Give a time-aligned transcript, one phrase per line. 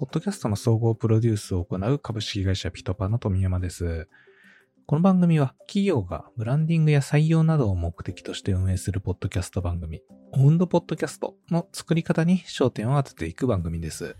[0.00, 4.08] ポッドキャストの総合プロデュースを行う株式会社ピトパの富山です。
[4.86, 10.00] この番組は企業がブランディングや採用などを目的として運営するポッドキャスト番組、
[10.32, 14.16] オウンドポッドキャストの作り方に焦点を当てていく番組です。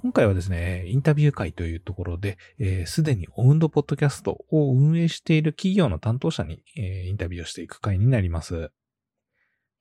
[0.00, 2.38] 今回はですね、インタビュー会というところで、
[2.86, 8.70] す、で、にオウンドポッドキャストを運営している企業の担当者に、えー、インタビューをしていく会になります。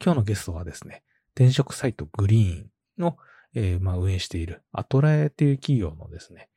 [0.04, 1.04] 今日のゲストはですね、
[1.36, 3.16] 転職サイトグリーンの、
[3.56, 6.50] えー、まあ、運営しているアトラエという企業のですね、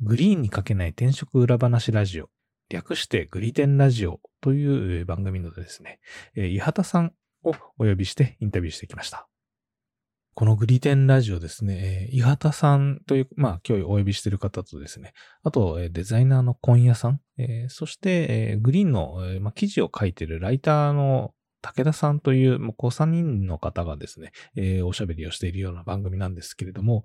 [0.00, 2.28] グリーンにかけない転職裏話ラジオ
[2.68, 6.00] 略してグリテンラジオという番組のですね、
[6.34, 7.12] 伊畑さん
[7.42, 9.28] をお呼びしてインタビューしてきました。
[10.34, 15.12] このグリテンラジオですね、伊畑さんという、まあ今日お呼びしている方とですね、
[15.42, 21.32] あとデザイナーの今夜さん、えそしてえグリーンの、まあ、記事を書いているライターの
[21.62, 27.04] 武田さんという、もうこう3人の方がですね、えー、おしゃべりをしているような番組なんですけれども、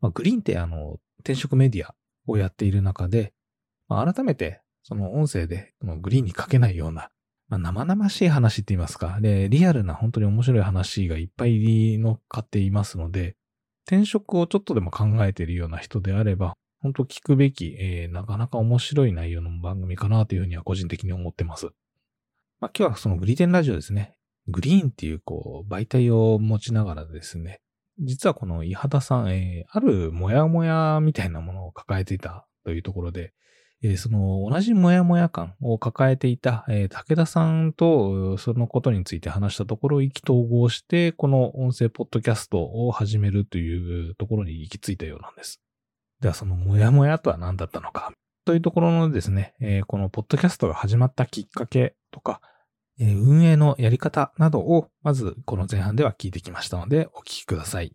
[0.00, 1.94] まあ、グリーンってあの、転職メディア
[2.26, 3.32] をやっている中で、
[3.88, 7.10] まあ、改めてその音声で、グリーンに書けないような、
[7.48, 13.36] まあ、生々しい話って言いますか、で、リアルな本当に面白い話がいっぱい乗っかっていますので、
[13.86, 21.68] 転職をちょっとでも考えているような人であれば、本当聞くべき、えー、なかなか面白い内容の番組かなというふうには個人的に思ってます。
[22.60, 24.14] まあ、今日はそのグリテンラジオですね。
[24.48, 27.60] グリーンっていうこう媒体を持ちながらですね、
[28.00, 33.32] 実はこの伊畑さん、えー、あるモヤモヤみたいなものを抱えていたというところで、
[33.84, 45.60] えー、その同じモヤモヤ感を抱えていた、えー、武田さんとそのことについて話したところを意気投合して、この音声ポッドキャストを始めるというところに行き着いたようなんです。
[46.20, 48.12] ではそのモヤモヤとは何だったのか
[48.48, 52.40] というところのですね、えー、このポッドキャストが始まったきっかけとか、
[52.98, 57.94] えー、運営のやり方などをまずこの前半では聞いてきましたのでお聞きください。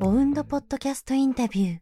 [0.00, 1.78] ボウンドポッドキャストインタビュー。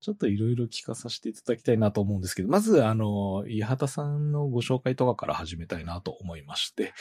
[0.00, 6.92] ちょっといろいろ聞かさせていただきたいなと思うんですけど、まず、あの、伊畑さんのご紹介とかから始めたいなと思いまして、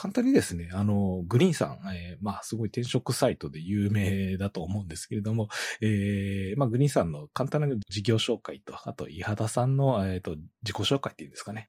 [0.00, 5.50] 簡単にですね、あの、グリーンさん、えー、まあ、すごい転職サイトで有名だと思うんですけれども、
[5.82, 11.68] えー、まあ、グリーンさんの簡単な事業紹介と、あと、伊畑さんの、えっ、ー、と、自己紹介っていうんですかね。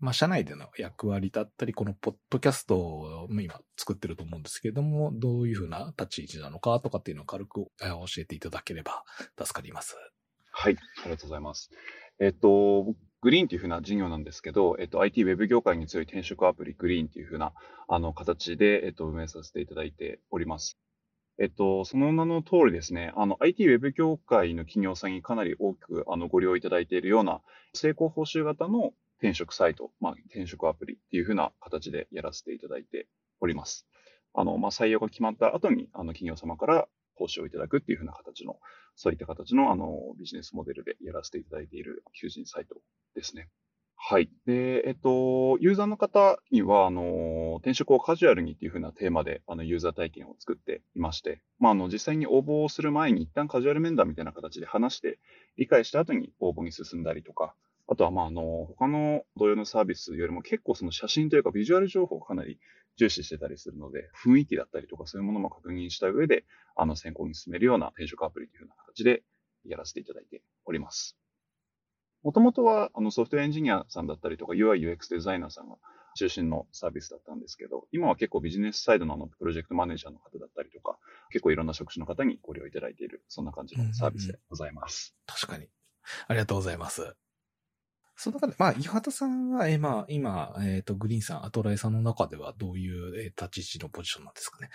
[0.00, 9.04] まあ、社内での役割だったり、このポッドキャストを今作ってると思うんですけれども、どういうふうな立ち位置なのかとかっていうのを軽く教えていただければ
[9.38, 9.96] 助かります。
[10.50, 11.70] はい、ありがとうございます。
[12.18, 17.52] えっと、グリーンというふうな事業なんですけど、えっと、IT ウェブ業界に強い転職アプリグリーンというふうな、
[17.88, 20.78] あの、形で、えっと、運営させていただいております。
[21.40, 27.40] えっと、その名の通りですね、あの、IT ウェブ業界の企業さんにかなり多く、あの、ご利用いただいているような、
[27.74, 33.08] 成功報酬型の転職サイト、まあ、転職アプリっていうふうな形でやらせていただいて
[33.40, 33.84] おります。
[34.34, 38.58] あの、まあ、採用が決まった後に、あの、企業様から報酬をいただくっていうふうな形の、
[38.94, 42.76] そういった形の、あの、ビジネスモデルでやらせていただいている求人サイト
[43.14, 43.48] ですね。
[44.00, 44.30] はい。
[44.46, 55.18] で、えっと、ユーザーの方には、あの、転職をカジュアルにっていうふうなテーマで、あの、ユーザー体験を作っていまして、まあ、あの、実際に応募をする前に一旦カジュアル面談みたいな形で話して、
[55.56, 57.54] 理解した後に応募に進んだりとか、
[57.88, 62.60] あとは、まあ、あの、他の同様のサービスよりも結構その写真というかビジュアル情報をかなり
[62.98, 66.44] 重視してたりするので、雰囲気だったりとかそういうものも確認した上で、
[66.76, 69.22] あの、選考に進めるような転職アプリというような形で
[69.64, 71.16] やらせていただいております。
[72.24, 75.76] もともとは、あの、ソフトウェアエンジニアさんだったりとか、UI、UX デザイナーさんが
[76.16, 80.98] 中心のサービスだったんですけど、今は結構ビジネスサイドのあの、プロジェクトマネージャーの方だったりとか、
[81.30, 85.14] 結構いろんな職種の方にご利用いただいている、そんな感じのサービスでございます。
[85.28, 85.68] うんうん、確かに。
[86.26, 87.14] ありがとうございます。
[88.20, 94.70] その中で、まあ、岩畑さんは、えー、まあ、今、えっ、ー、と、グリーンさん、アトラエさんの中ではどういう、えー、立ち位置のポジションなんですかね？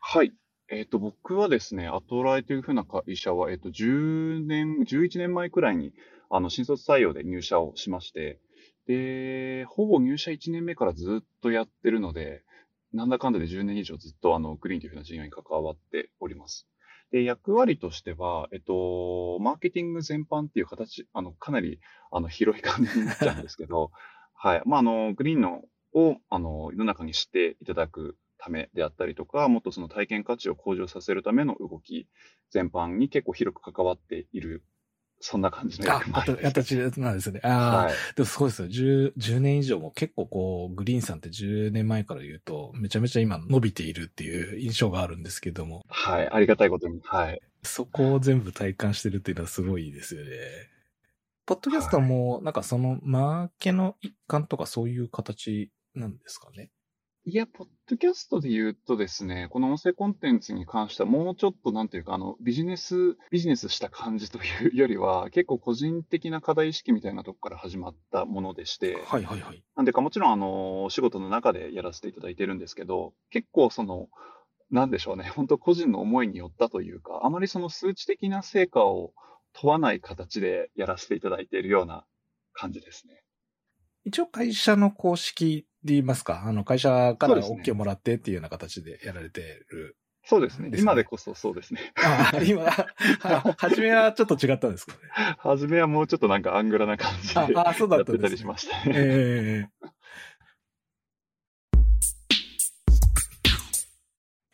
[0.00, 0.34] はい。
[0.68, 5.94] えっ、ー、と、僕はですね、アトラエというふうな会社は、えっ、と、10年、11年前くらいに、
[6.28, 8.38] あの、新卒採用で入社をしまして、
[8.86, 12.42] で、ほぼ入社1年目からずっとやってるので、
[12.92, 16.68] なんだかんだで10年以上ずっとあの、グリーンというふうな事業に関わっております。
[17.14, 21.78] で、役割としては、えっと、マーケティング全般っていう形、あの、かなり、
[22.10, 23.92] あの、広い感じになっちゃうんですけど、
[24.34, 24.62] はい。
[24.66, 25.62] まあ、あの、グリーンの
[25.92, 32.08] を、あの、世の中に知っていただくためであったりとか、もっとその体験価値を向上させるための動き
[32.50, 34.64] 全般に結構広く関わっている
[35.26, 37.40] そんな感じの役割形なんですね。
[37.42, 38.68] ああ、はい、でもそうですよ。
[38.68, 45.82] 10、10年以上も結構こう、グリーンさんって10年前から言うと、めちゃめちゃ今伸びているっていう印象があるんですけども。
[45.88, 46.28] はい。
[46.28, 47.00] ありがたいことに。
[47.04, 47.40] はい。
[47.62, 50.28] そこを全部体感してるっていうのはすごいですよね。
[51.46, 56.68] ポッドキャストも、なんかその、マーケの一環とかそういう形なんですかね。
[57.26, 69.64] いや、ポッドキャストで言うとですね、この音声コンテンツに関してはもうちょっとなんていうか、あの、ビジネス、ビジネスした感じというよりは、結構個人的な課題意識みたいなとこから始まったものでして、はいはいはい。
[69.74, 74.08] なんでかもちろんあの、お仕事の中でやらせていただいてるんですけど、結構その、
[74.70, 79.14] なんでしょうね、本当個人の思いによったというか、あまりその数値的な成果を
[79.54, 82.04] 問わない形でやらせていただいているような
[82.52, 83.22] 感じですね。
[84.04, 89.96] 一応会社の公式で言いますか、あの会社から OK もらってっていうような形でやられてる。
[90.26, 90.70] そうですね。
[90.78, 91.92] 今でこそそうですね。
[91.96, 92.62] ああ、今、
[93.20, 94.98] は初めはちょっと違ったんですかね？
[95.38, 98.18] 初めはもうちょっとなんかアングラな感じでああ、そうだやっんです、ね。
[98.18, 98.92] ったてたりしましたね。
[98.96, 99.84] ええ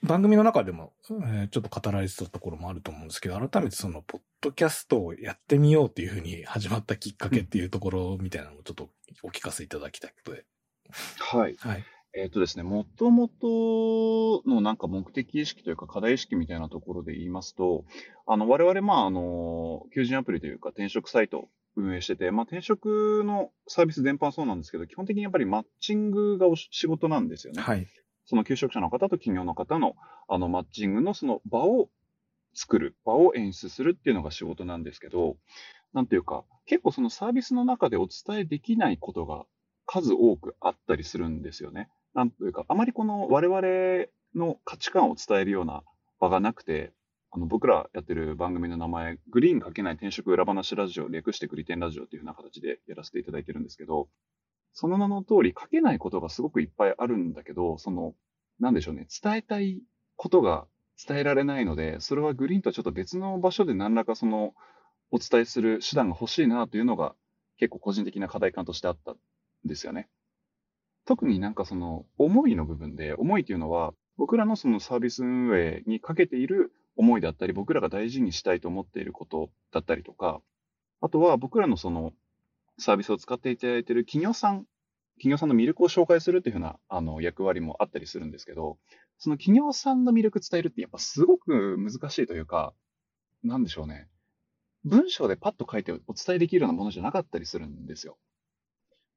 [0.02, 8.90] 番組の中でも、えーちょっと語られてたところもあると思うんですけど、改めてその、ポッドキャストをやってみようっていうふうに始まったきっかけっていうところみたいなのをちょっと
[9.22, 10.14] お聞かせいただきたい。
[11.18, 11.56] はい。
[11.58, 11.84] はい。
[12.12, 17.84] えっ、とですね、もともとのなんか目的意識というか課題意識みたいなところで言いますと、
[18.26, 27.62] あの、我々、まあ、あの、求人アプリというか転職サイトを運営してて、まあ、転職のサービス全般そうなんですけど、基本的にやっぱりマッチングがお仕事なんですよね。
[27.62, 27.86] はい。
[28.26, 29.94] その求職者の方と企業の方の
[30.28, 31.90] あのマッチングのその場を
[32.54, 35.36] 作る、場を演出するっていうのが仕事なんですけど、
[35.92, 39.44] なんていうか、結構そのサービスの中でお伝えできないことが
[39.92, 41.88] 数多くあったりするんですよね。
[42.14, 44.06] なんというか、あまりこの我々
[44.36, 45.82] の価値観を伝えるような
[46.20, 46.92] 場がなくて、
[47.32, 54.08] あの僕らやってる番組の名前、グリーンかけない転職裏話ラジオ、略してグリテンラジオっていうような形でやらせていただいてるんですけど、
[54.74, 58.14] その名の通り書けないことがすごくいっぱいあるんだけど、その、
[58.60, 59.82] なんでしょうね、伝えたい
[60.14, 60.68] ことが
[61.04, 64.54] 伝えられないので、それはグリーンとはちょっと別の場所で何らかその、
[65.10, 67.16] お伝えする手段が欲しいなというのが
[67.56, 69.16] 結構個人的な課題感としてあった
[69.64, 70.08] ですよね。
[71.04, 80.40] 特になんかその思いの部分で、思いというのは僕らのそのサービス運営にかけている思いだったり、僕らが大事にしたいと思っていることだったりとか、
[81.00, 82.12] あとは僕らのその
[82.78, 84.66] サービスを使っていただいている企業さん、
[85.16, 88.78] 企業さんの魅力を紹介するというふうなあの役割もあったりするんですけど、
[89.18, 92.74] その企業さんの魅力伝えるってやっぱすごく難しいというか、
[93.42, 94.08] なんでしょうね。
[94.84, 98.18] 文章でパッと書いてお伝えできるようなものじゃなかったりするんですよ。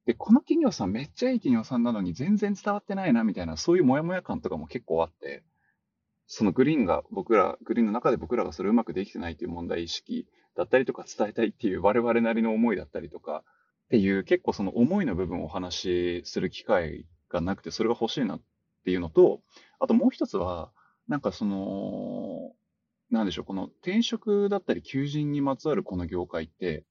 [0.05, 5.43] で、この企業さんめっちゃいい企業さんなのに全然伝わってないなみたいな、そういうモヤモヤ感とかも結構あって、
[6.27, 13.43] そのグリーンが僕ら、グリーンの中で僕らがそれうまくできてないという問題意識だったりとか伝えたいっていう我々なりの思いだったりとか
[13.85, 18.41] っていう結構その思いの部分をお話しする機会がなくてそれが欲しいなっ
[18.85, 19.41] ていうのと、
[19.79, 20.71] あともう一つは、
[21.07, 22.51] なんかその、
[23.09, 26.83] なんでしょう、この転職だったり求人にまつわるこの業界って、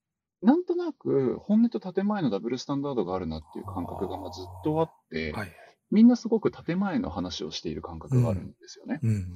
[0.42, 5.52] なんとなく本音と建前のダブルスタンダードがあるなっていう感覚がまあずっとあって、はい。
[5.90, 8.98] みんなすごく建前の話をしている感覚があるんですよね。
[9.02, 9.26] うん、うん。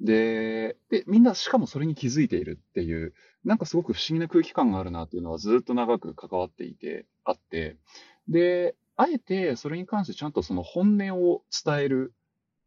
[0.00, 3.12] でで、みんなしかもそれに気づいているっていう、
[3.44, 7.76] なんかすごく不思議な空気感があるなっていうのはずっと長く関わっていて、あって、
[8.28, 12.14] で、あえてそれに関してちゃんとその本音を伝える、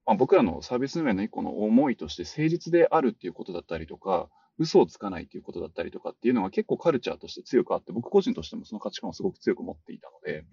[0.05, 10.45] まあ、僕らのサービス運営の一個の思いとして誠実であるっていうことだったりとか、嘘をつかないっていうことだったりとかっていうのが結構カルチャーとして強くあって、僕個人としてもその価値観をすごく強く持っていたので、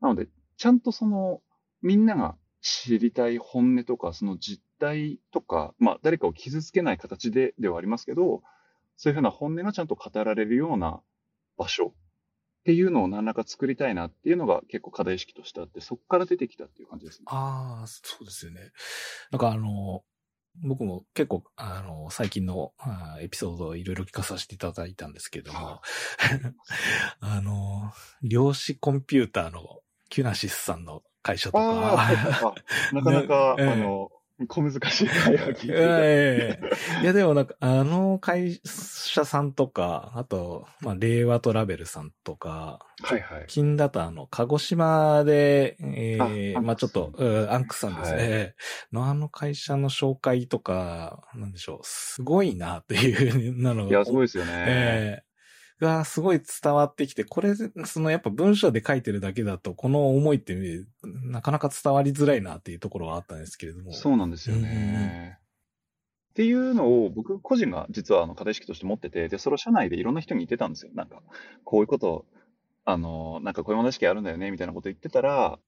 [0.00, 1.40] なので、ちゃんとその、
[1.82, 8.42] みんなが知りたい本音とか、その実態とか、まあ、誰かを傷つけない形でではありますけど、
[8.96, 11.00] そういうふうな本音がちゃんと語られるような
[11.58, 17.24] 場所っていうのを何らか作りたいなっていうのが結構課題意識としてあって、そこから出てきたっていう感じですね。
[17.26, 18.72] ああ、そうですよね。
[19.30, 20.02] なんかあの、
[20.62, 22.72] 僕も結構、あの、最近の
[23.20, 25.80] エピソードをいろいろ聞かさせていただいたんですけれども、
[27.20, 27.92] あの、
[28.22, 32.54] 量子コンピューターのキュナシスさんの会社とか、あ
[32.92, 34.10] なかなか、 あの、
[34.46, 36.60] 小難しい会話を聞いて
[37.00, 43.44] いいや、でもなんか、あの会社さんとか、あと、まあ、令和トラベルさんとか、はいはい。
[43.48, 48.12] 近だとあの、鹿児島で、ええあまあちょっと、うんアンクさんです。
[48.12, 48.16] ね。
[48.16, 48.24] はい。
[48.24, 48.54] ええ。
[48.92, 54.52] のあの会社の紹介とか、なんでしょう、すごいなっていうなのいや、すごいですよね。
[54.66, 55.23] ええ
[55.80, 60.56] がすごい伝わってきて、これ、そのやっぱ文章で書いてるだけだと、この思いって
[61.02, 63.92] なかなか伝わりづらいなっていうところはあったんですけれども。
[63.92, 65.38] そうなんですよね。
[66.30, 70.92] っていうのを僕個人が実はあの課題意識として持ってて、で、それを社内でいろんな人に言ってたんですよ。
[70.94, 71.22] なんか、
[71.64, 72.26] こういうことを、
[72.84, 75.58] あの、なんかこういう問題意識あるんだよね、みたいなこと言ってたら、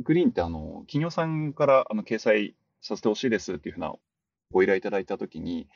[0.00, 3.94] グリーンってあの、企業さんからあの掲載させてほしいですっていうふうな
[4.50, 5.68] ご依頼いただいたときに、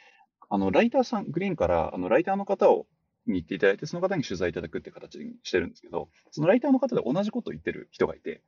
[0.50, 2.86] あの、ライターさん、グリーンからあの、ライターの方を
[3.30, 8.42] に行っていただいて、その方に取材いただくって形にしてるんですけど、そのライターの方で同じことを言ってる人がいて、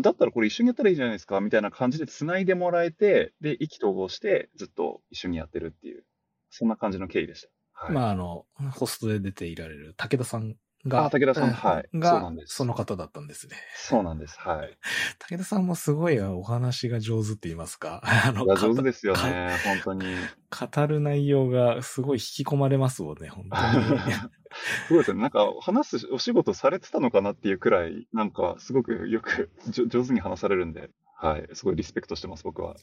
[0.00, 6.04] だったらこれ一緒にやったらいいじゃないですか、みたいな感じでつないでもらえて、で、意気投合してずっと一緒にやってるっていう、
[6.50, 7.48] そんな感じの経緯でした。
[7.72, 7.94] はい。
[7.94, 10.56] まあ、あの、ホストで出ていられる武田さん
[10.86, 13.56] が、あ武田さんうんはいがその方だったんですね。
[13.76, 14.38] そうなんです。
[14.38, 14.78] はい。
[15.30, 18.02] 武田さんもすごいお話が上手って言いますか？
[18.04, 20.16] あの上手ですよかね、本当に。
[20.74, 23.84] 語る内容がすごい引き込まれますもんね、本当に。
[24.88, 25.20] そうですね。
[25.20, 31.46] なんか、話すお仕事されてたのかなっていうくらい、なんか、すごくよく上手に話されるんで、はい。
[31.52, 32.76] すごいリスペクトしてます、僕は。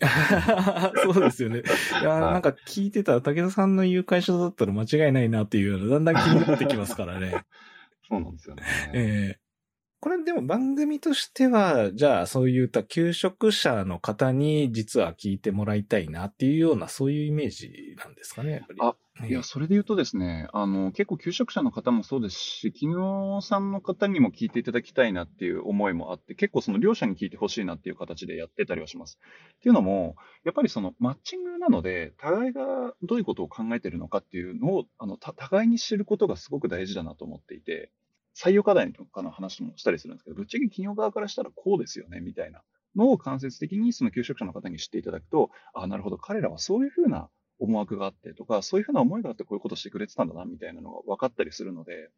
[1.04, 1.64] そうですよね。
[2.02, 7.44] いや、はいなんか聞いてたら武田さんの言う会社だったら間違いないなっていうのだんだん気になってきますからね。
[8.08, 8.64] そうなんですよね。
[8.94, 9.47] ええ
[10.08, 18.80] これでも番組としては、じゃあそういった求職者の方に実は聞いてもらいたいなっていうようなそういうイメージなんですかね、やっぱり。
[18.80, 29.20] あええいや、それで言うとですね、あの、結構求職者の方もそうですし、企業さんの方にも聞いていただきたいなっていう思いもあって、結構その両者に聞いてほしいなっていう形でやってたりはします。
[29.56, 37.92] っていうのも、やっぱりそのマッチングなので、互いがどういうことを考えてるのかっていうのを、あの、た互いに知ることがすごく大事だなと思っていて、
[38.38, 42.62] 採用課題とかの話もしたりするんですけど、ぶっちゃけ企業側からしたらこうですよね、みたいな
[42.96, 47.30] のを間接的にその求職者の方に知っていただくと、あなるほど、彼らはそういうふうな
[47.60, 52.10] 思惑があってとか、そういうふうな思いがあってこういうことしてくれてたんだな、みたいなのが分かったりするので、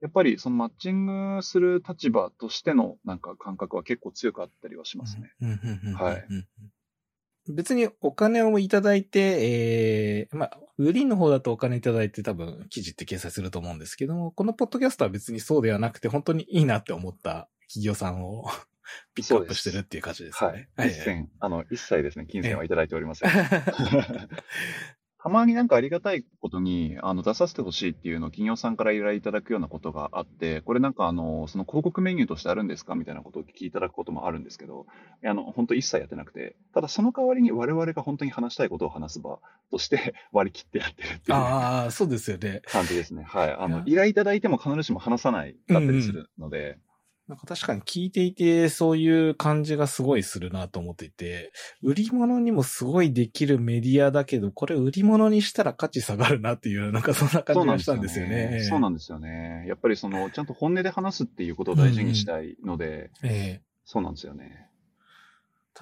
[0.00, 1.06] やっぱりそのマッチン
[1.36, 5.32] グする立場としてのなんか感覚は結構強くあったりはしますね。
[5.40, 6.46] うんうんうんうんはいうん
[7.48, 18.46] 別にお金をいただいて、えー、まあ、売りの方だとお金いただいて多分記事って掲載すると思うんですけども、このポッドキャストは別にそうではなくて、本当にいいなって思った企業さんを
[19.14, 20.88] ピックアップしてるっていう感じですはねい。。
[20.88, 23.30] 一銭、あの、一切ですね、金銭はいただいておりません。
[23.30, 23.32] え
[25.22, 34.86] たまになんかありがたいことに、あの、出させてほしいっていうのを企業さんから依頼いただくようなことがあって、これなんかあの、その広告メニューとしてあるんですかみたいなことを聞きいただくこともあるんですけど、
[35.24, 39.38] あの、本当一切やってなくて、ただその代わりに我々が本当に話したいことを話す場
[39.70, 42.62] として 割り切ってやってるっていうああ、そうですよね。
[42.64, 43.22] 感じですね。
[43.22, 43.52] はい。
[43.52, 46.78] あの依頼いただいても必ずしも話さないかったりするので、
[47.32, 51.50] なんか確かに聞いていて、そういう感じがすごいするなと思っていて、
[51.82, 58.66] 売り物にもすごいできるメディアだけど、これ売り物にしたら価値下がるなっていう、なんかそんな感じがしたんですよね。
[58.68, 59.64] そうなんですよね。
[59.66, 64.68] やっぱりその、ちゃんと本音で話すっていうことを大事にしたいので、ええそうなんですよね。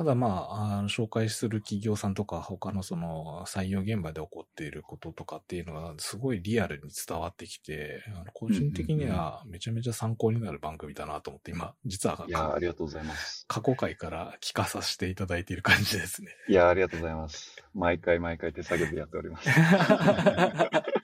[0.01, 13.45] ただまあ、あの紹介する企業さんとか、他のその採用現場で起こっていることとかっていうのが、すごいリアルに伝わってきて、あの個人的にはめちゃめちゃ参考になる番組だなと思って、今、実はいやありがとうございます。
[13.47, 16.31] 過去回から聞かさせていただいている感じですね。
[16.49, 17.63] いやー、ありがとうございます。
[17.75, 19.51] 毎回毎回手作業でやっております。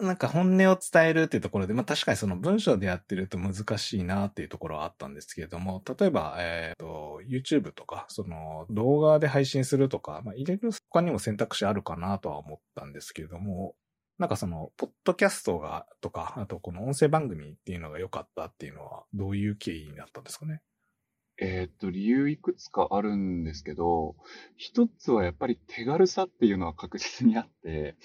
[0.00, 13.74] なんか本音を伝えるっていうところで、まあ確かにその文章でやってると難しいなっていうところはあったんですけれども、例えば、えっ、と、YouTube とか、その動画で配信するとか、まあ入れる他にも選択肢あるかなとは思ったんですけれども、
[14.18, 20.60] なんかその、ポッドキャストが、とか、あとこの音声番組っていうのが良かったっていうのは、どういう経緯になったんですかね？
[21.42, 24.16] えーっと、理由いくつかあるんですけど、
[24.56, 27.96] 一つはやっぱり手軽さっていうのは確実にあって、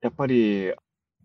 [0.00, 0.72] やっぱり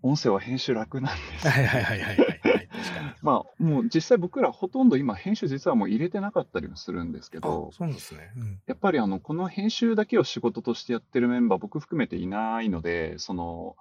[0.03, 1.47] 音声は編集楽なんです。
[1.47, 2.69] はいはいはいはいはい。
[3.23, 8.31] まあ、もう実際僕らほとんど今編集実はもう入れてなかったりもするんですけあど、そうですね。
[8.35, 8.61] うん。
[8.67, 13.77] やっぱりあの、この編集だけを仕事としてやってるメンバー僕含めていないので、その、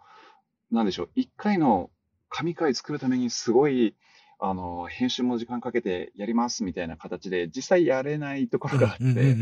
[0.71, 1.91] なんでしょう、一回の
[2.29, 3.97] 神回作るためにすごい、
[4.39, 9.35] あの、編集も時間かけてやりますみたいな形で、実際やれないところがあって、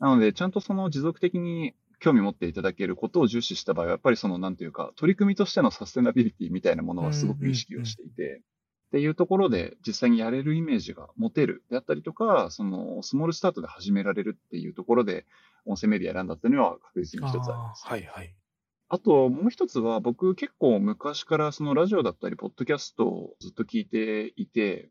[0.00, 8.42] なので、ちゃんとその持続的に興味持っていただけることを重視した場合は、やっぱりその、なんていうか、取り組みとしてのサステナビリティみたいなものはすごく意識をしていて、
[8.88, 15.26] っていうところで実際にやれるイメージが持てるであったりとか、その、スモールスタートで始められるっていうところで、
[15.66, 17.86] 音声メディア選んだっていうのは確実に一つあります。
[17.86, 18.34] はいはい。
[18.88, 24.90] あと、もう一つは、僕結構昔からそのラジオだったり、ポッドキャストをずっと聞いていて、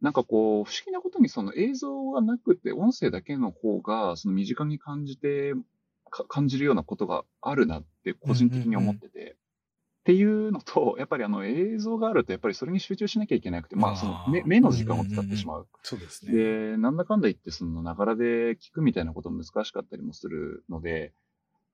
[0.00, 5.60] なんかこう、不思議なことにその映像がなくて、音声だけの方が、その身近に感じて、か
[6.28, 9.36] 感じるようなことがあるなって個人的に思ってて、
[10.02, 15.68] っていうのと、やっぱりあの映像があると、やっぱりそれに集中しなきゃいけなくて、まあその目目の時間を使ってしまう。
[15.82, 16.32] そうですね。
[16.34, 21.14] で、なんだかんだ言って、その、ながらで聞くみたいなこと難しかったりもするので、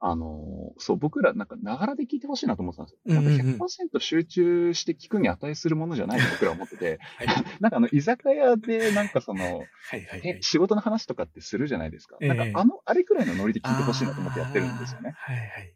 [0.02, 3.14] あの、そう、僕ら、なんか、ながらで聞いてほしいなと思ってたんですよ。
[3.14, 7.28] なんかうんうんうん100%集中して聞くに値するものじゃないと 僕らは思ってて、はい
[7.60, 10.42] なんかあの、居酒屋で、なんかその、はいはいはえい。
[10.42, 12.16] 仕事の話とかってするじゃないですか。
[12.22, 15.12] ええなんか、あの、あれくらいのノリで聞いてほしいなと思ってやってるんですよね。
[15.16, 15.74] はいはい。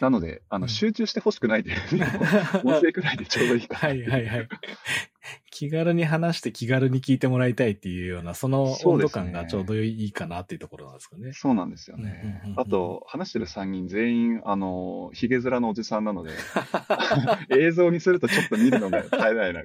[0.00, 1.76] なので、あの、うん集中してほしくないという、
[2.64, 4.48] 音声くらいでちょうどいいかなはいはいはい。
[5.50, 11.32] 気軽に話して気軽に聞いてもらいたいっていうような、その温度感がちょうどいいかなっていうところなんですかね。
[11.32, 11.96] そうなんですよ。
[11.96, 16.30] ねあと、話してる3人全員、あの、ヒゲ面のおじさんなので、
[17.50, 19.60] 映像にするとちょっと見るのが耐えないな。
[19.60, 19.64] っ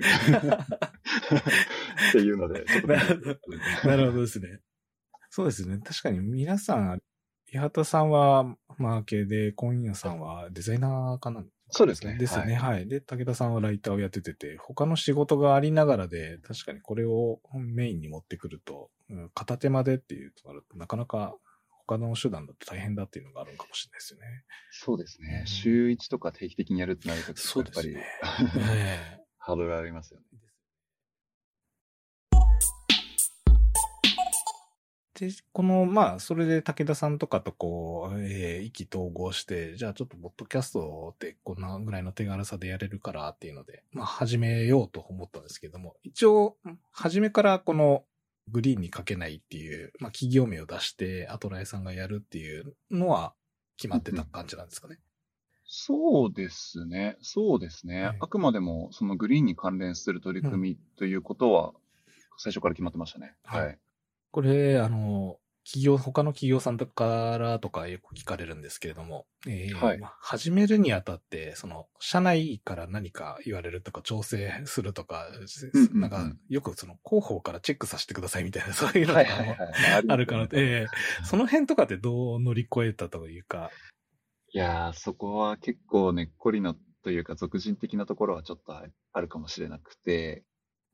[2.12, 2.88] ていうので、ちょっと。
[2.88, 4.60] なるほどなるほどですね。
[5.30, 5.80] そうですね。
[5.84, 7.02] 確かに皆さん、
[7.54, 12.18] 八幡さんはマーケで、今夜さんはデザイナーかなそうですね。
[12.18, 12.88] ですよね、はい。
[12.88, 21.36] で、武田さんはライターをやっててて、他の仕事がありながらで、確かにこれをメインに持ってくると、うん片手間でっていうとなると、なかなか
[21.70, 24.26] 他の手段だと大変だっていうのがあるのかもしれないですよね。
[24.72, 25.44] そうですねう。
[25.44, 28.04] ん週1とか定期的にやるってなると、やっぱり、ね。
[28.72, 30.26] ええ ハードルがありますよね。
[35.20, 46.58] で、この、まあ、それで武田さんとかとこう、えー意気投合して、じゃあちょっとポッドキャストってこんなぐらいの手軽さでやれるからっていうので、まあ、始めようと思ったんですけども、一応、
[46.92, 48.04] 初めからこの
[48.50, 53.34] グリーンにかけないっていう、まあ、企業名を出して、アトラエさんがやるっていうのは
[53.78, 55.00] 決まってた感じなんですかね。
[55.66, 57.18] そうですね。
[57.22, 58.04] そうですね。
[58.04, 61.74] はいあくまでも、そのグリーンに関連する取り組みということは、
[62.38, 63.34] 最初から決まってましたね。
[63.44, 63.80] はいはい。
[64.36, 69.98] これ、あの、企業、他の企業さんとからとかよく聞かれるんですけれども、えーはい。
[69.98, 75.30] まあ始めるにあたって、その、社内から何か言われるとか、調整するとか、
[75.74, 76.02] うんうんうん。
[76.02, 79.56] なんか、よくその、広報からチェックさせてくださいみたいな、 そういうのとかも
[80.10, 80.88] あるかなと、えー
[81.24, 83.72] その辺とかってどう乗り越えたというか、
[84.52, 90.44] いやー、そこは結構ねっこりのというか、俗人的なところはちょっとあるかもしれなくて、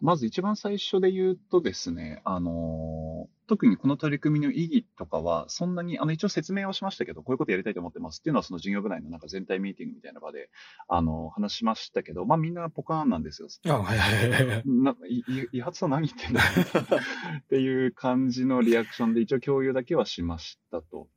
[0.01, 10.49] まず一番最初で言うとですね、あの特にこの取り組みの意義とかは、そんなに、あの、一応説明はしましたけど、こういうことやりたいと思ってますっていうのは、その事業部内のなんか全体ミーティングみたいな場で、
[10.87, 13.49] あの、話しましたけど、まあみんなポカーンなんですよ。
[13.67, 14.63] あ、はいはいはい。
[14.65, 21.09] な、い、い、いはつさん何言ってんだっていう感じのリアクションで一応共有だけはしましたと。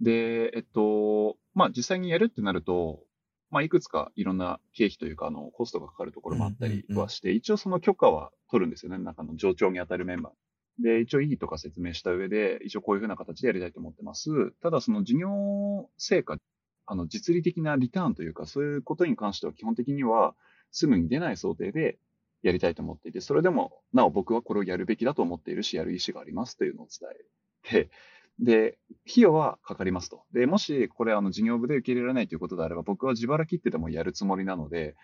[0.00, 3.02] で、えっと、まあ実際にやるってなると、
[3.50, 8.98] まあいくつかいろんな経費というか、あの、コストがかかるところもあったりはして、一応その許可は取るんですよね。
[8.98, 10.82] 中の上長に当たるメンバー。
[10.82, 14.52] で、一応意義とか説明した上で、一応こういうふうな形でやりたいと思ってます。
[14.62, 16.38] ただその事業成果、
[16.86, 20.34] あの、実利的なリターンというか、そういうことに関しては基本的には、
[20.72, 21.98] すぐに出ない想定で
[22.42, 27.90] やりたいと思っていて、それでも、なお僕はこれをやるべきだと思っているし、やる意思がありますというのを伝えて、
[28.40, 30.24] で、費用はかかりますと。
[30.32, 34.96] で、もしこれあの事業部で受け入れられないということであれば、僕は自腹切ってでもやるつもりなので、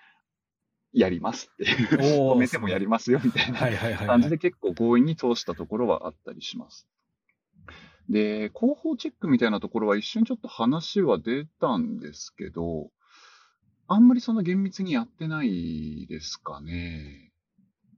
[0.93, 1.89] やりますっていう、
[2.35, 6.89] 止めてもやりますよみたいな感じで結構強引に通したところはあったりします。
[8.09, 12.91] で、広報チェックみたいなところは一瞬ちょっと話は出たんですけど、
[13.89, 17.26] あんまりその厳密にやってないですかね。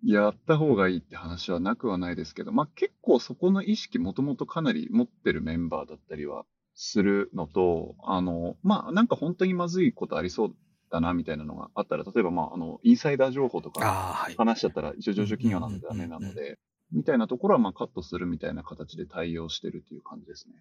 [0.05, 10.55] やった方がいいって話はなくはないですけど、まあ結構そこの意識もともとかなり持ってるメンバーだったりはするのと、あの、まあなんか本当にまずいことありそう
[10.91, 14.29] だなみたいなのがあったら、例えばまああの、インサイダー情報とか。
[14.37, 16.59] 話しちゃったら一応上場企業なのでダメなので、
[16.93, 20.55] みたいなところはまあカットするみたいな形で対応してるっていう感じですね。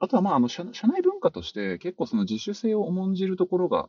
[0.00, 3.88] あとはまああの社社内文化として結構その自主性を重んじるところが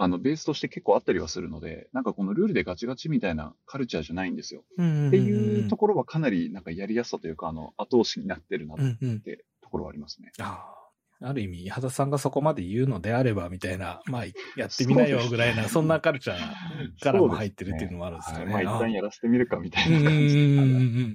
[0.00, 4.60] あのベースとして結構あったりはするので、なんかこのルールでガチガチみたいなカルチャーじゃないんですよ。
[4.60, 4.76] っっ
[5.10, 9.20] ていうところはかなりなんかやりやすさというかあの後押しになってるなっうんうん。
[9.20, 10.30] てところはありますね。
[10.38, 10.78] ああ。
[11.20, 18.54] ある意味、八幡さんがそこまで言うのであれば、みたいな、まあ、やってみなよぐらいな、そんなカルチャーからも入ってるっていうのもあるんですかね。
[18.54, 20.62] はいまあ一旦やらせてみるかみたうんうんいな感じうんう
[21.08, 21.14] ん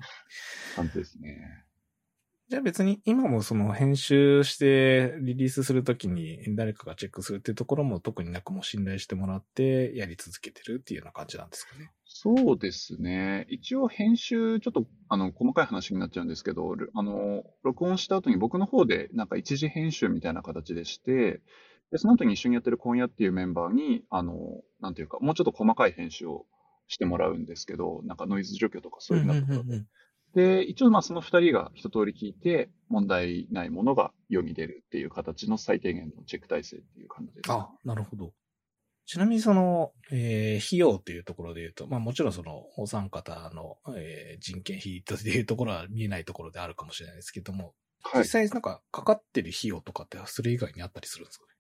[0.75, 1.62] 感じですね。
[2.49, 11.91] じゃあ別に今もその編集してリリースするときに誰かがチェックするっていうところも特になくもう信頼してもらってやり続けてるっていうような感じなんですかね。
[12.05, 13.47] そうですね。
[13.49, 21.41] 一応編集、ちょっとあの細かい話になっちゃうんですけど、るあの、録音した後に僕の方でなんか一時編集みたいな形でして、
[21.91, 24.35] でその後に一緒にやってる今夜っていうメンバーに、あの、
[24.81, 26.45] なんていうか、もうちょっと細かい編集を
[26.87, 29.83] してもらうんですけど、なんかノイズ除去とかそういうふうなところで。
[30.33, 37.51] で、一応まあその二人が一通り聞いて、問題ないものが世に出るっていう形の最低限のチェック体制っていう感じです。
[37.51, 38.33] あ、なるほど。
[39.05, 48.25] ちなみにその、えー費用っていうところで言うと、まあもちろんその、お三方の、えー人件費というところは見えないところであるかもしれないですけども、はい実。
[48.25, 51.53] 際なんかかかってる費用とかってそれ以外にあったりするんですかね？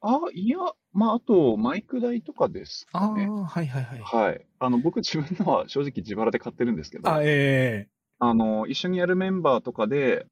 [0.00, 0.58] あ、いや、
[0.92, 3.26] まああと、マイク代とかですああ、かね。
[3.26, 4.00] はいはいはい。
[4.00, 4.46] はい。
[4.58, 10.26] あの、僕自分のは正直自腹で買ってるんですけど、あ、ええあの、一緒にやるメンバーとかで、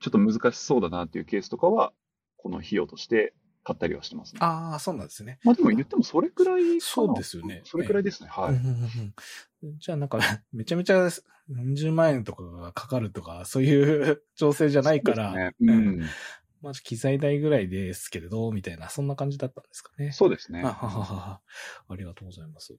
[0.00, 1.92] ちょっと難しそうだなっていうケースとかは、
[2.36, 3.34] この費用として
[3.64, 4.38] 買ったりはしてますね。
[4.42, 5.38] ああ、そうなんですね。
[5.42, 8.28] まあでも言ってもそれくらいそうですよねそれくらいですね。
[8.30, 8.60] はい。
[9.78, 10.18] じゃあなんか、
[10.52, 11.08] めちゃめちゃ
[11.48, 15.52] 何十万円とかがかかるとか、そういう 調整じゃないから、ね。
[15.60, 16.00] うん。
[16.62, 20.12] まあ機材代ぐらいですけれど、みたいな、そんな感じだったんですかね。
[20.12, 20.62] そうですね。
[20.62, 21.40] あはははは
[21.88, 22.76] ありがとうございます。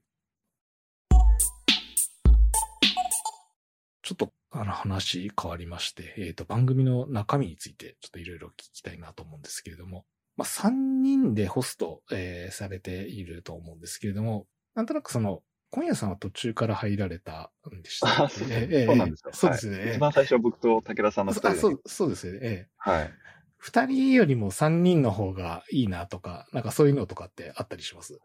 [4.08, 10.06] ちょっと、あの話変わりまして、えっ、と、番組の中身についてちょっといろいろ聞きたいなと思うんですけれども、
[10.38, 10.70] まあ、3
[11.02, 15.42] 人でホスト、えーされていると思うんですけれども、なんとなくその、
[15.72, 19.32] 今夜さんは途中から入られたんでしたあそうそうなんですよ。
[19.34, 19.80] そうですよね。
[19.80, 21.58] はい一番最初僕と武田さんの二人で。
[21.58, 22.40] あそう、そうですよね。
[22.44, 23.12] ええはい。
[23.58, 28.18] 二人よりも三人の方がいいなとか、なんかそういうのとかってあったりします？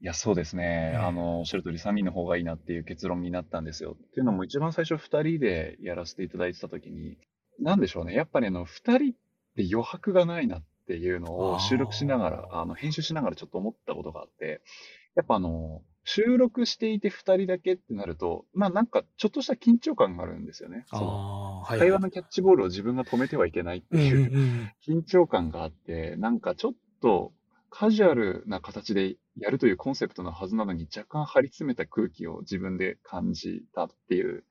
[0.00, 0.92] いや、そうですね。
[0.94, 3.96] ええあの、おっしゃる通り3人の方がいいなっていう結論になったんですよ。
[3.98, 7.16] っていうのも一番最初2人でやらせていただいてた時に、
[7.58, 8.14] なんでしょうね。
[8.14, 8.98] やっぱりあの、2人っ
[9.56, 14.60] て余白がないなっていうのを収録しながら、あの、編集しながらちょっと思ったことがあって、
[15.14, 20.84] やっぱあの、収録していて2人だけってなると、まあなんかちょっとした緊張感があるんですよね。
[20.86, 24.72] そのああ、はい、会話のキャッチボールを自分が止めてはいけないってうんうんいううん。
[24.86, 27.32] 緊張感があって、なんかちょっと
[27.70, 34.44] カジュアルな形でやるというコンセプトのはずなのに若干張り詰めた空気を自分で感じたっていう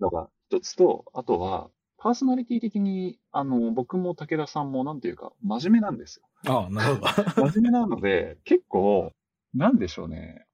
[0.00, 1.70] のが一つと、あとは
[2.02, 6.52] パーソナリティ的に、あの、僕も武田さんもなんていうか真面目なんですよ。
[6.52, 7.48] ああ、なるほど。
[7.48, 9.12] 真面目なので、結構、
[9.54, 10.44] なんでしょうね。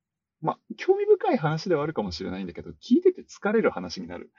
[0.42, 4.30] まあ、興味深い話ではあるかもしれないんだけど、聞いてて疲れる話になる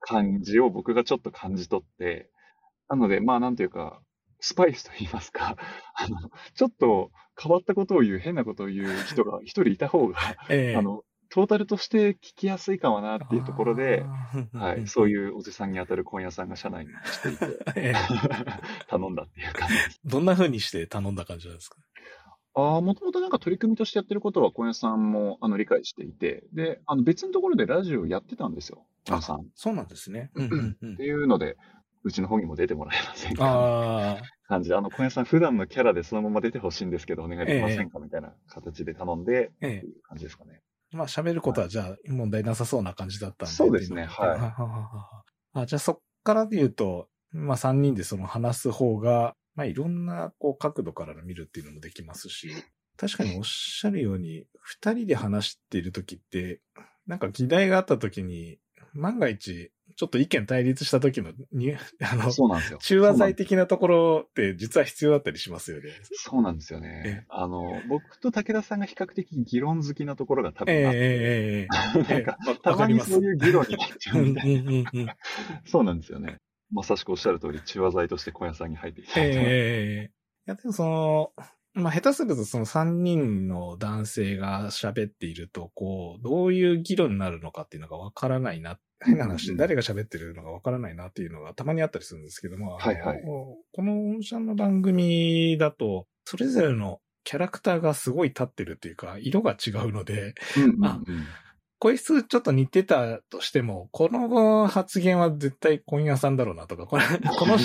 [0.00, 2.28] 感じを僕がちょっと感じ取って、
[2.88, 4.02] なので、まあ、なんていうか、
[4.42, 5.56] スパイスと言いますか、
[5.94, 10.16] あの、ちょっと変わったことを言う、変なことを言う人が 一人いた方が、
[10.50, 10.78] ええ。
[10.78, 14.04] あの、トータルとして聞きやすいかもなっていうところで、
[14.52, 17.94] はい、そういうおじさんに当たる今夜さんが社内にしていて、ええ。
[18.88, 20.00] 頼んだっていう感じです。
[20.04, 21.76] どんな風にして頼んだ感じなんですか？
[22.54, 29.36] ああ、もともとなんか取り組みとしてやってることは小屋さんもあの理解していて、で、あの別のところでラジオやってたんですよ、小屋さん。
[29.40, 30.30] っそうなんですね。
[30.34, 30.46] うん。
[30.50, 31.56] うんうんていうので、
[32.04, 33.44] うちの方にも出てもらえませんか？
[33.44, 37.98] ああ、感じで、あの小屋さん普段のキャラでそのまま出てほしいんですけど、お願いできませんか？
[37.98, 40.60] みたいな形で頼んで、ってええいう感じですかね。
[40.92, 43.54] まあ喋ることはじゃあ問題なさそうな感じだったんで。
[43.54, 44.04] そうですね。
[44.04, 45.24] は
[45.54, 45.60] い。
[45.60, 52.50] あじゃあそっからで言うと、まあ3人でその話す方が、まあいろんなこう角度から見るっていうのもできますし、
[52.96, 56.60] 確かにおっしゃるように、二人で話している時って、
[57.06, 58.58] なんか議題があった時に、
[58.92, 62.78] 万が一、ちょっと意見対立した時のに、 あの、そうなんですよ。
[62.80, 65.90] 中和剤的なところって実は必要だったりしますよね。
[66.12, 67.26] そうなんですよえね。
[67.28, 71.68] あの、僕と武田さんが比較的議論好きなところが多分あって、
[72.62, 74.42] たまにそういう議論になっちゃううんみた
[74.96, 75.16] いな。
[75.64, 76.38] そうなんですよね。
[76.70, 79.26] まさしくおっしゃる通り、中和剤として小屋さんに入っていただ。
[79.26, 80.10] ええ
[80.46, 81.32] いや、でもその、
[81.74, 88.78] まあ、下手するとその3人の男性が喋っていると、こう、どういう議論になるのかっていうのがわからないな。
[89.04, 89.58] 変な話でうん。
[89.58, 93.22] 誰が喋ってるのかわからないなっていうのがたまにあったりするんですけども、はいはい。
[93.22, 100.84] この御社の番組だと、それぞれのキャラクターがすごい立ってるっていうか、色が違うので、うんうんうん。
[100.86, 101.00] あ
[101.82, 107.02] 声質ちょっと似てたとしても、この発言は絶対今夜さんだろうなとか、これ、
[107.36, 107.58] この、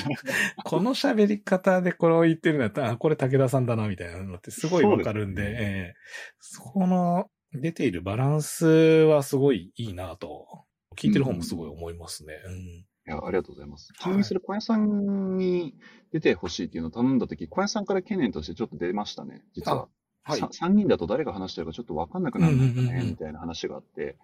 [0.63, 5.93] この喋り方でこれを言ってるんだったら、あこれ武田さんだな、みたいなのってすごいわかるんで、そうですええ。
[6.39, 10.65] そこの出ているバランスはすごいいいなと、
[10.97, 12.33] 聞いてる方もすごい思いますね。
[12.45, 13.93] うんいや、ありがとうございます。
[13.93, 15.75] はいちなみにそれ、小屋さんに
[16.11, 19.87] 出てほしいっていうのを頼んだとき、小屋さんから懸念としてちょっと出ましたね、実は。
[20.23, 20.39] はい。
[20.39, 24.17] さ3人だと誰が話してるかちょっと分かんなくなるんだよね、みたいな話があって。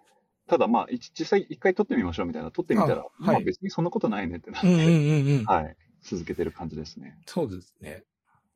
[0.46, 5.44] ただまあ、一実際一回撮ってみましょうみたいな、撮ってみたら、あはいまあ別にそんなことないねってなって、うんうんうんうん。
[5.44, 7.18] はい、続けてる感じですね。
[7.24, 8.04] そうですね。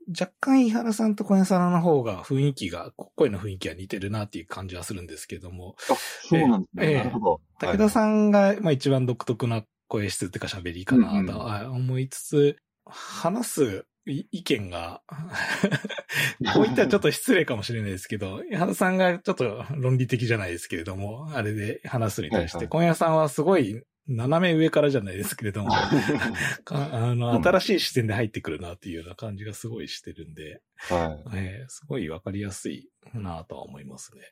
[0.09, 5.95] 若干井原さんと小屋さんの方が雰囲気が、声の雰囲気が似てるなっていう感じはするんですけども、あ、
[6.29, 6.87] そうなんですね。
[6.87, 7.41] ええなるほど。
[7.61, 15.03] 武田さんが、まあ一番独特な声質っていうか喋りかなうんうんとは思いつつ、話すい意見が、
[16.55, 25.71] こう言ったらちょっと失礼かもしれないですけど、 井原さんがちょっと論理的じゃないですけれども、あれで話すに対して、はいはい今夜さんはすごい斜め上からじゃないですけれども、
[26.65, 31.37] かあの、うん新しい視点で入ってくるなっていうような感じがすごいしてるんで、はい。
[31.37, 34.23] えーすごいわかりやすいなとは思いますね。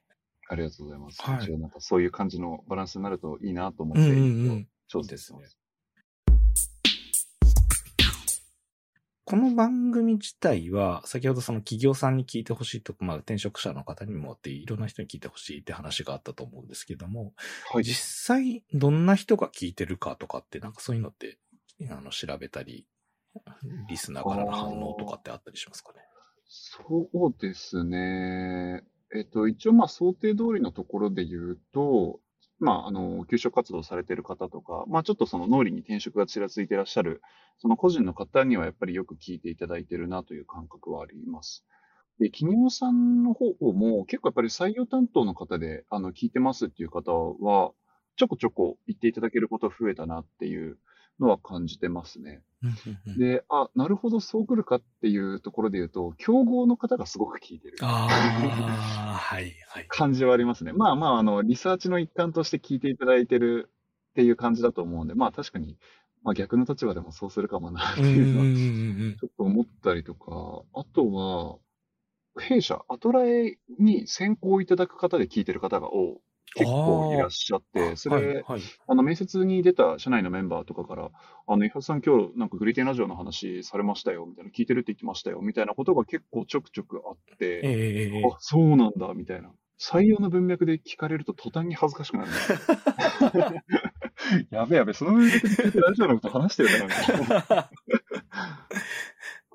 [0.48, 1.22] ありがとうございます。
[1.22, 4.68] はいなんかそういう感じのバランスになるといいなと思って、うんうんうん。
[4.88, 5.40] 調整してま
[9.28, 17.34] この番組自体は、先ほどその企業さんに聞いてほしいとか、まあ転職者の方にもっていろんな人に聞いてほしいって話があったと思うんですけども、
[17.72, 17.82] はい。
[17.82, 21.38] 実際どんな人が聞いてるかとかって、なんかそういうのって、
[21.90, 22.86] あの、調べたり、
[23.88, 25.98] リスナーからの反応とかってあったりしますかね？
[26.44, 28.84] そうですね。
[29.12, 32.20] えっと、一応、まあ、想定通りのところで言うと、
[32.58, 37.20] まあ、あの、求職活動されている方とか、まあ、ちょっとその脳裏に転職がちらついていらっしゃる、
[37.58, 41.64] その個人の方にはやっぱりよく聞いていただいているなという感覚はあります。
[42.18, 47.72] で、企業さんの方も結構やっぱり採用担当の方で、あの、聞いてますっていう方は、
[48.16, 50.78] ちょこちょこ言っていただけること増えたなっていう
[51.20, 52.42] のは感じてますね。
[53.18, 57.78] で、あ、なるほど、そう来るかっていうところで言うと、競合の方がすごく聞いてる。
[57.82, 59.86] ああ、はい、はい。
[59.88, 60.72] 感じはありますね。
[60.72, 63.70] まあまあ、あの、リサーチの一環として聞いていただいてる
[64.10, 65.78] っていう感じだと思うんで、まあ確かに、
[66.22, 71.58] まあ逆の立場でもそうするかもなっていうのは、ちょっと思ったりとか、あとは、
[72.38, 76.20] 弊社、アトラエに先行いただく方で聞いてる方が多
[76.54, 78.60] 結構いらっしゃって、それ、はい、はい。
[78.86, 81.10] あの、面接に出た社内のメンバーとかから、
[81.46, 89.50] あの、伊橋さん今日なんかグリテンラジオの話されましたよ、みたいな、聞いてるって言ってましたよ、みたいなことが結構ちょくちょくあって、ええあ、そうなんだ、みたいな。
[89.78, 93.62] 採用の文脈で聞かれると途端に恥ずかしくなる、ね。
[94.50, 97.60] やべやべ、その文脈で聞いてラジオのこと話してるかな、みたいな。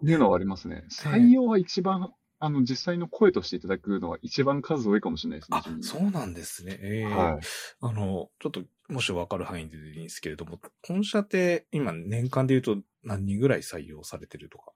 [0.01, 0.83] っていうのはありますね。
[0.89, 5.59] 採用は一番、あの、実際の声としていただくのは一番数多いかもしれないですね。
[5.63, 6.79] あ、そうなんですね。
[6.81, 7.39] ええはい。
[7.81, 14.73] あの、ちょっと、もしわかる範囲でいいんですけれども、本社って今年間で言うと何人ぐらい採用されてるとか。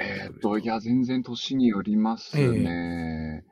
[0.00, 3.44] えーっと、いや、全然年によりますね。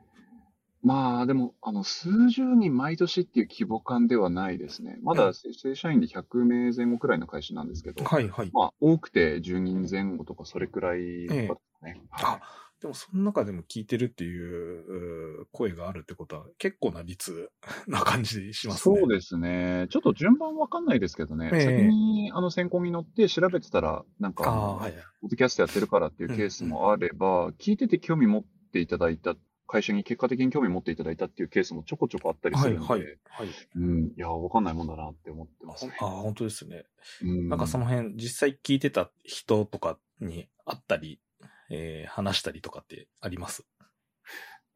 [0.83, 4.97] まあ、でも、あの、数十人毎年っていう規模感ではないですね。
[5.03, 8.51] まだ正社員で100名前後くらいの会社なんですけど、はいはい。
[8.53, 12.01] まあ、多くて10人前後とか、それくらいとかですね。
[12.11, 12.39] あ、
[12.81, 17.49] でもその中でも聞いてるっていうう声があるってことは結構な率
[17.87, 18.99] な感じしますね。
[18.99, 19.87] そうですね。
[19.89, 21.49] ちょっと順番わかんないですけどね。
[21.53, 24.93] ええ先にあの選考に乗って調べてたら、なんか、ああ、はい。
[25.21, 29.35] ポッドキャストやってるからっていうケースもあれば、聞いてて興味持っていただいた、
[29.65, 33.49] 会社に結果的に興味持っていただいたっていうケースもちょこちょこあったりすはい、るので、はい、はい。
[33.75, 35.97] うん、いや、わかんないもんだなって思ってますね。
[35.99, 36.85] ああ、本当ですね。
[37.23, 41.19] うん、なんかその辺、実際聞いてた人とかに会ったり、
[41.69, 43.65] えー話したりとかってあります？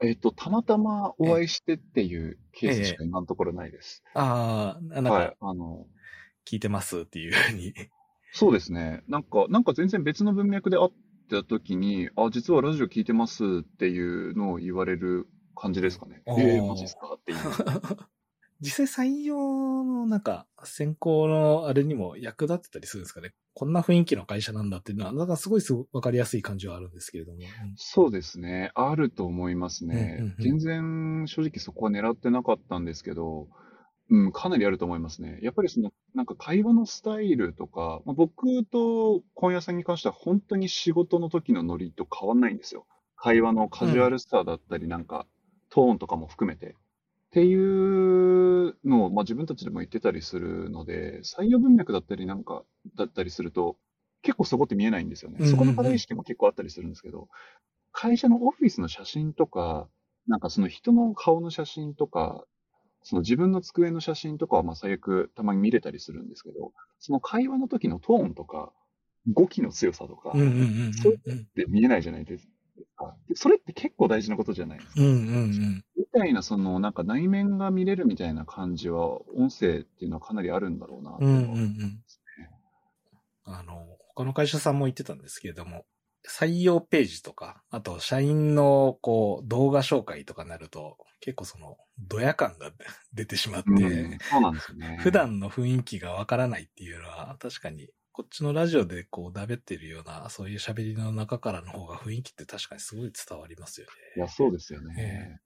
[0.03, 4.03] えっ、と、たまたまお会いしてっていうケースしか今のところないです。
[4.15, 5.35] ああ、なんはいか、。
[5.41, 5.85] あの、
[6.45, 7.73] 聞いてますっていうふうに。
[8.33, 9.03] そうですね。
[9.07, 10.89] なんか、なんか全然別の文脈で会っ
[11.29, 16.23] た時に、あ、実はラジオ聞いてますっていうのを言われる感じですかね。
[16.37, 17.37] ええマジですかっていう。
[18.61, 23.33] 実際採用のなんか選考のあれにも役立ってたりするんですかね。
[23.53, 27.39] こんな雰囲気の会社なんだっていうのは、なんかすごいすごわかりやすい感じはあるんですけれども。
[27.75, 28.71] そうですね。
[28.75, 30.17] あると思いますね。
[30.19, 33.47] うんうんうん全然正直そこは狙ってなかったんですけど、
[34.09, 35.39] うん、かなりあると思いますね。
[35.41, 42.85] やっぱりその、なんか会話のスタイルとか、まあ、僕と今夜さんに関しては本当に仕事の時のノリと変わんないんですよ。
[43.15, 45.27] 会話のカジュアルさだったり、なんか、
[45.69, 46.67] トーンとかも含めて。
[46.67, 48.30] っていう
[48.85, 52.63] のを、まあ、自分たちでも言ってたりするので、採用文脈だったりなんか、
[52.95, 53.77] だったりすると、
[54.21, 55.45] 結構そこって見えないんですよね。
[55.47, 57.27] そこの課題意識も結構あったりするんですけど、
[57.91, 59.87] 会社のオフィスの写真とか、
[60.27, 62.45] なんかその人の顔の写真とか、
[63.03, 68.71] その自分の机の写真とかはまあ最悪たまに見れたりするんですけど、その会話の時のトーンとか、
[69.31, 71.17] 語気の強さとか、うんうんうんうんそうっ
[71.55, 72.47] て見えないじゃないです
[72.95, 73.15] か。
[73.27, 75.01] でそれって結構大事なことじゃないですか。
[75.01, 82.03] うんうんうんみたいな、そのなんか内面が見れるみたいな感じは、音声っていうのはかなりあるんだろうなってうんうんうん
[83.45, 85.85] あの、他の会社さんも言ってたんですけれども、
[86.27, 92.71] 採用ページとか、あと社員のこう動画紹介とかになると、結構そのドヤ感が
[93.13, 94.97] 出てしまって、うんそうなんですよね。
[95.01, 103.93] 普段の雰囲気がわからないっていうのは、確かに、こっちのラジオでこう、だべってるような、そういう喋りの中からの方が雰囲気って確かにすごい伝わりますよね。
[104.17, 105.39] いや、そうですよね。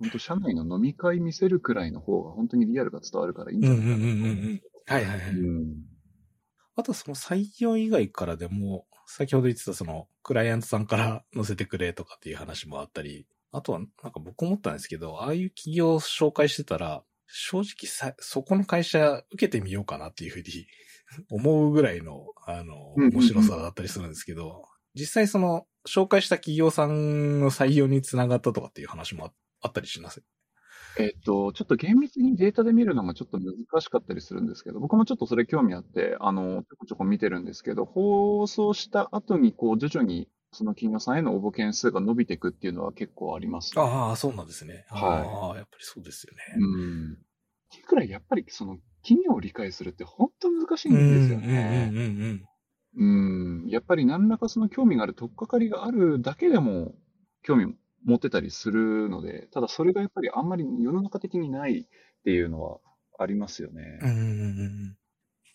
[0.00, 4.94] 本当社内の飲み会見せるくらいの方が本当にリアルが伝わるからいいんじゃないかなと思うんですけど。
[4.94, 5.30] はいはいはい。
[5.32, 5.98] うん
[6.78, 20.44] あとその採用以外からでも、先ほど言ってたその、クライアントさんから載せてくれとかっていう話もあったり、あとはなんか僕思ったんですけど、ああいう企業を紹介してたら、正直さ、そこの会社受けてみようかなっていうふうに
[21.30, 30.22] 思うぐらいの、あの、うんうんうん面白さだったりするんですけど、実際その、紹介した企業さんの採用につながったとかっていう話もああったりします？
[30.98, 43.82] えっと、ちょっと厳密にデータで見るのがちょっと難しかったりするんですけど、僕もちょっとそれ興味あって、あの、ちょこちょこ見てるんですけど、放送した後に、こう、徐々に、その企業さんへの応募件数が伸びていくっていうのは結構あります、ね。
[43.82, 44.86] ああ、そうなんですね。
[44.88, 46.42] はいああ、やっぱりそうですよね。
[46.58, 47.12] うん。
[47.12, 47.16] っ
[47.70, 51.90] ていうくらい、やっぱり、その、企業を理解するって本当難しいんですよね。
[51.92, 52.44] うんうんうん
[52.96, 53.64] うん。
[53.64, 53.68] うん。
[53.68, 56.94] やっぱり何らかその興味がある取っかかりがあるだけでも、
[57.42, 61.84] 興味持ってたりするので、ただそれがやっぱりあんまり世の中的にないっ
[62.24, 62.78] ていうのは
[63.18, 63.98] ありますよね。
[64.02, 64.96] うんうんうん。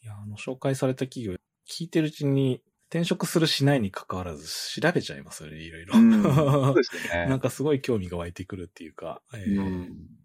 [0.03, 1.33] いや、あの、紹介された企業、
[1.69, 4.47] 聞いてるうちに転職するしないに関わらず
[4.79, 5.97] 調べちゃいますよね、いろいろ。
[5.97, 7.25] うんそうですよね。
[7.29, 9.21] なんかすごい興味が湧いてくるっていうか。
[9.33, 10.22] えーうん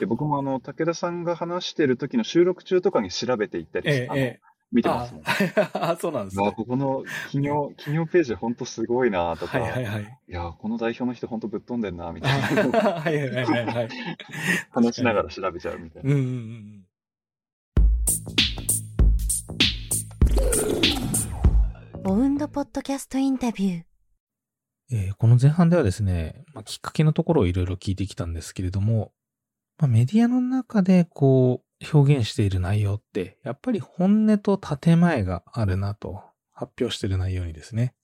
[0.00, 4.40] で僕もあの、武田さんが話してる時の収録中とかに調べていったりして、あのええ
[4.74, 5.22] 見てますもん。
[5.24, 6.52] ああ、 そうなんですあね。
[6.52, 10.18] ここの企業、企業ページ本当すごいなとか、はいはいはい。
[10.28, 13.88] いや、この代表の人本当ぶっ飛んでんな、みた はいいなはいはいはい。
[14.72, 16.12] 話しながら調べちゃうみたいな。
[16.12, 16.84] うんうんうん。
[22.06, 23.84] オウンドポッドキャストインタビュー。
[24.92, 29.12] えーこの前半ではですね、まあ、きっかけのところをいろいろ聞いてきたんですけれども、
[29.78, 37.94] まあ、メディアの中でこう表現している内容って、やっぱり本音と建前があるなと発表している内容にですね。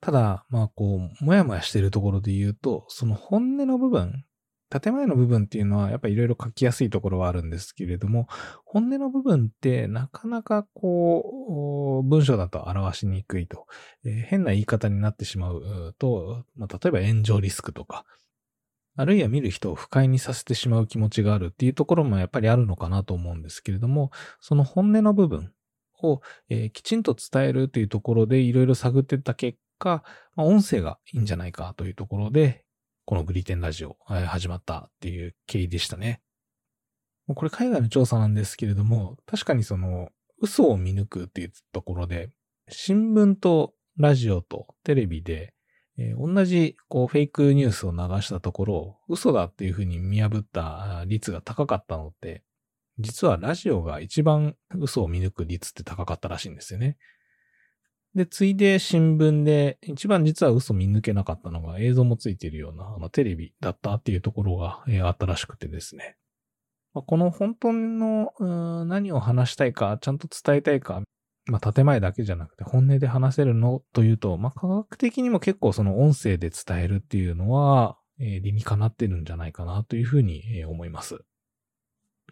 [0.00, 4.24] ただ、まあこう、もやもやしているところで言うと、その本音の部分、
[4.70, 8.28] 建前の部分っていうのはやっぱりいろいろ書きやすいところはあるんですけれども、
[8.64, 13.66] 本音の部分ってなかなかこう、文章だと表しにくいと。
[14.04, 18.04] えー変な言い方になってしまうと、まあ、例えば炎上リスクとか、
[18.96, 25.52] あるいは見る人を不快にさせてしまう気持ちがあるっていうところもやっぱりあるのかなと思うんですけれども、その本音の部分
[26.02, 30.02] を、えーきちんと伝えるというところでいろいろ探ってった結果、
[30.34, 32.64] まあ、音声がいいんじゃないかというところで、
[33.04, 36.20] このグリテンラジオ、始まったっていう経緯でしたね。
[37.34, 42.30] これ海外の調査なんですけれども、確かにその嘘を見抜くっていうところで、
[42.68, 45.52] 新聞とラジオとテレビで、
[46.00, 52.42] えー同じこうフェイクニュースを流したところ、嘘だっていうふうに見破った率が高かったのって、
[52.98, 56.96] 実はラジオが一番嘘を見抜く率って高かったらしいんですよね。
[58.14, 66.16] で、ついで新聞で、一番実は嘘見抜けなかったのが映像もついているようなあのテレビだったっていうところが、えーあったらしくてですね。
[66.94, 71.02] まあこの本当のうー何を話したいか、ちゃんと伝えたいか、
[71.50, 81.24] まあ、建前だけじゃなくて本音で話せるのというと、まあ、科学的にも結構その音声で伝えるっていうのは、えー理にかなってるんじゃないかなというふうにえ思います。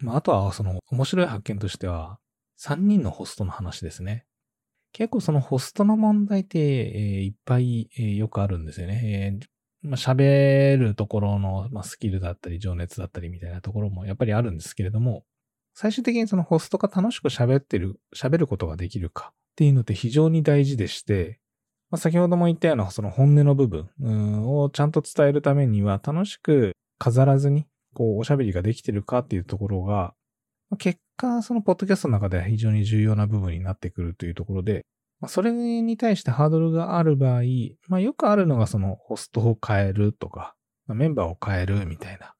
[0.00, 2.18] まあ、あとはその面白い発見としては、
[2.61, 4.24] 3人のホストの話ですね。
[4.92, 9.00] 結構そのホストの問題って、えーいっぱい、えーよくあるんですよね。
[9.04, 9.46] えー
[9.83, 15.24] まあ、喋るところの、まあ、スキルだったり情熱だったりみたいなところもやっぱりあるんですけれども、
[15.81, 21.38] 最終的にそのホストが楽しく喋ってる、喋ることができるかっていうのって非常に大事でして、
[21.88, 23.88] まあ、先ほども言ったようなその本音の部分
[24.45, 30.14] をちゃんと伝えるためには楽しく飾らずにこうおしゃべりができてるかっていうところが、
[30.69, 34.85] まあ結果そのポッドキャストの中では非常に重要な部分になってくるというところで、
[35.21, 37.43] まあ、それに対してハードルがある場合、
[37.87, 40.57] まあ、よくあるのがそのホストを変えるとか、
[40.88, 42.35] まあメンバーを変えるみたいな、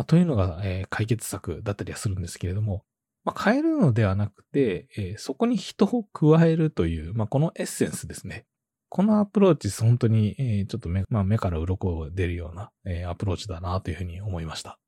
[0.00, 2.84] まあ、というのが、えー解決策だったりはするんですけれども、
[3.22, 8.46] まあ、変えるのではなくて、えーそこに人を加えるという、まあ、このエッセンスですね。
[8.88, 14.78] このアプローチ、本当に、えーちょっと目,、まあ、目から鱗が出るような、えアプローチだなというふうに思いました。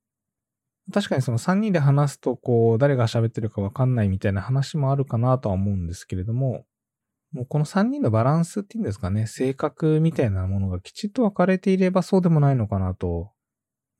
[0.90, 6.64] 確かにその3人で話すと、こう、誰が喋ってるかわかんないみたいな話もあるかなとは思うんですけれども、
[7.33, 13.31] もうこの3人のバランスっていうんですかね、性格みたいなものがきちっと分かれていればそうでもないのかなと、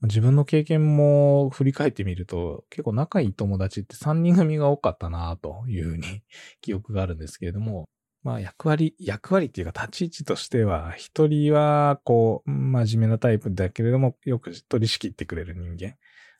[0.03, 6.21] 自分の経験も振り返ってみると、結構仲いい友達って3人組が多かったなというふうに
[6.61, 7.85] 記憶があるんですけれども、
[8.21, 15.95] まあ役割、役割っていうか立ち位置としては、一人はこう、真面目なタイプだけれども、よく取り仕切ってくれる人間。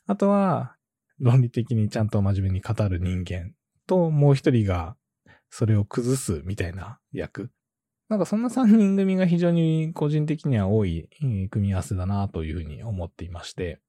[0.08, 0.76] あとは、
[1.20, 3.54] 論理的にちゃんと真面目に語る人間
[3.88, 4.98] と、もう一人が
[5.50, 7.50] それを崩すみたいな役。
[8.14, 11.10] なんかそんな3人組が非常に個人的には多い
[11.50, 13.82] 組み合わせだなというふうに思っていまして、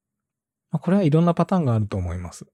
[0.71, 2.47] まあこれはいろんなパターンがあると思います。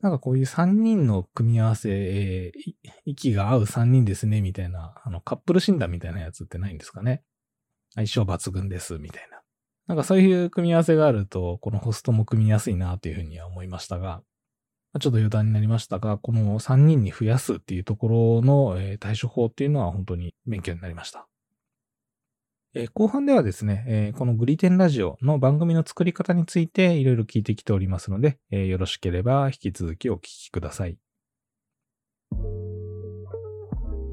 [0.00, 2.72] なんかこういう3人の組み合わせ、えー
[3.04, 7.22] 息が合う3人ですね、みたいな、あのカップル診断みたいなやつってないんですかね。
[7.94, 9.42] 相性抜群です、みたいな。
[9.86, 14.24] なんかそういう組み合わせがあると、このホストも組みやすいなというふうには思いましたが、
[14.98, 21.28] ちょっと余談になりましたが、この3人に増やすっていうところの対処法っていうのは本当に勉強になりました。
[22.94, 30.96] 後半ではですね、このグリテンラジオの番組の作り方についていろいろ聞いてきておりますので、よろしければ引き続きお聞きください。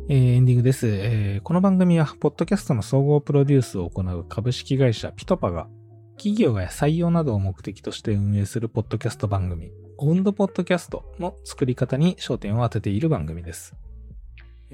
[0.09, 5.67] えーエンディングです、この番組は、ポッドキャストの総合プロデュースを行う株式会社ピトパが、
[6.15, 13.75] 企業が採用などを目的として運営するポッドキャスト番組、オウンドポッドキャストの作り方に焦点を当てている番組です。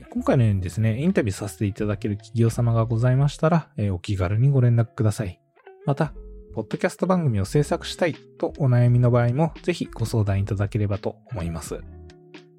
[0.09, 5.39] 今回のようにですね、インタビューさせていただける企業様がございましたら、えお気軽にご連絡ください。
[5.86, 6.13] また、
[6.53, 11.80] ポッドキャスト番組を制作したいとお悩みの場合もぜひご相談いただければと思います。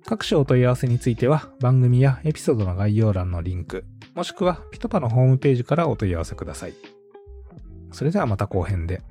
[0.06, 3.84] 各種お問い合わせについては番組やエピソードの概要欄のリンク、
[4.14, 6.74] もしくはピトパのホームページからお問い合わせください。
[7.92, 9.02] それではまた後編で。